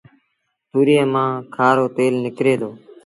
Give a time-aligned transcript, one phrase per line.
[0.71, 2.71] تُوريئي مآݩ کآرو تيل نڪري دو